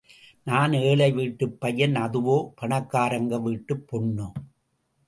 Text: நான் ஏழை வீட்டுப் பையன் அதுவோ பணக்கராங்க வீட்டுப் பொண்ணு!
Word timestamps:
நான் 0.47 0.73
ஏழை 0.81 1.11
வீட்டுப் 1.11 1.61
பையன் 1.61 1.95
அதுவோ 1.95 2.37
பணக்கராங்க 2.61 3.41
வீட்டுப் 3.41 3.87
பொண்ணு! 3.87 4.27